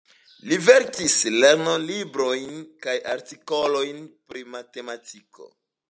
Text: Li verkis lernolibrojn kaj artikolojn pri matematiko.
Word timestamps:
Li 0.51 0.55
verkis 0.67 1.17
lernolibrojn 1.43 2.57
kaj 2.87 2.97
artikolojn 3.17 4.05
pri 4.33 4.47
matematiko. 4.57 5.53